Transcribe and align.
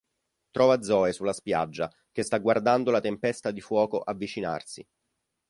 Trova 0.51 0.81
Zoe 0.81 1.13
sulla 1.13 1.31
spiaggia, 1.31 1.87
che 2.11 2.23
sta 2.23 2.39
guardando 2.39 2.89
la 2.89 3.01
tempesta 3.01 3.51
di 3.51 3.61
fuoco 3.61 3.99
avvicinarsi. 3.99 4.83